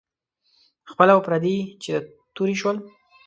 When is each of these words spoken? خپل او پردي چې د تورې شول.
خپل 0.91 1.07
او 1.13 1.19
پردي 1.25 1.57
چې 1.81 1.89
د 1.95 1.97
تورې 2.35 2.55
شول. 2.61 2.77